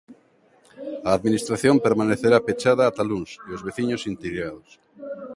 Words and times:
A 1.09 1.09
administración 1.17 1.75
permanecerá 1.85 2.37
pechada 2.47 2.83
ata 2.89 3.03
luns 3.11 3.31
e 3.47 3.49
os 3.57 3.61
veciños 3.67 4.01
intrigados. 4.13 4.69